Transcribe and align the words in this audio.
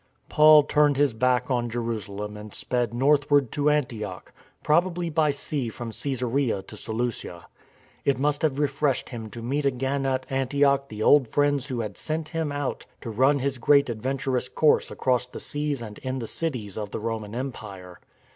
Paul 0.29 0.63
turned 0.63 0.97
his 0.97 1.13
back 1.13 1.51
on 1.51 1.69
Jerusalem 1.69 2.35
and 2.35 2.51
sped 2.55 2.91
north 2.91 3.29
ward 3.29 3.51
to 3.51 3.69
Antioch— 3.69 4.33
probably 4.63 5.11
by 5.11 5.29
sea 5.29 5.69
from 5.69 5.91
Csesarea 5.91 6.65
to 6.65 6.75
Seleucia. 6.75 7.45
It 8.03 8.17
must 8.17 8.41
have 8.41 8.57
refreshed 8.57 9.09
him 9.09 9.29
to 9.29 9.43
meet 9.43 9.63
again 9.63 10.07
at 10.07 10.25
Antioch 10.27 10.89
the 10.89 11.03
old 11.03 11.27
friends 11.27 11.67
who 11.67 11.81
had 11.81 11.99
sent 11.99 12.29
him 12.29 12.51
out 12.51 12.87
to 13.01 13.11
run 13.11 13.37
his 13.37 13.59
great 13.59 13.89
adventurous 13.91 14.49
course 14.49 14.89
across 14.89 15.27
the 15.27 15.39
seas 15.39 15.83
and 15.83 15.99
in 15.99 16.17
the 16.17 16.25
cities 16.25 16.79
of 16.79 16.89
the 16.89 16.99
Roman 16.99 17.35
Empire. 17.35 17.99